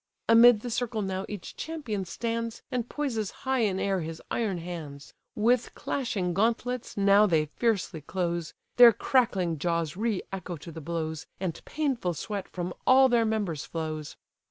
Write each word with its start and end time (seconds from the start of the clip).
Amid 0.27 0.61
the 0.61 0.71
circle 0.71 1.03
now 1.03 1.27
each 1.29 1.55
champion 1.55 2.05
stands, 2.05 2.63
And 2.71 2.89
poises 2.89 3.29
high 3.45 3.59
in 3.59 3.79
air 3.79 3.99
his 3.99 4.19
iron 4.31 4.57
hands; 4.57 5.13
With 5.35 5.75
clashing 5.75 6.33
gauntlets 6.33 6.97
now 6.97 7.27
they 7.27 7.45
fiercely 7.45 8.01
close, 8.01 8.55
Their 8.77 8.93
crackling 8.93 9.59
jaws 9.59 9.95
re 9.95 10.23
echo 10.33 10.57
to 10.57 10.71
the 10.71 10.81
blows, 10.81 11.27
And 11.39 11.63
painful 11.65 12.15
sweat 12.15 12.47
from 12.47 12.73
all 12.87 13.09
their 13.09 13.25
members 13.25 13.63
flows. 13.63 14.15